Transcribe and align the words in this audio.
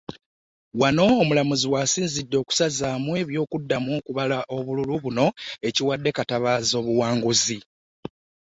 Wano 0.79 1.03
omulamuzi 1.21 1.67
w’asinzidde 1.73 2.37
n’asazaamu 2.41 3.09
eby’okuddamu 3.21 3.89
okubala 3.99 4.37
obululu 4.55 4.95
buno, 5.03 5.25
ekiwadde 5.67 6.09
Katabaazi 6.17 6.71
obuwanguzi. 6.81 7.57